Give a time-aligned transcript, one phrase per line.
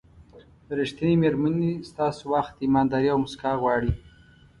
[0.77, 3.91] ریښتینې مېرمنې ستاسو وخت، ایمانداري او موسکا غواړي.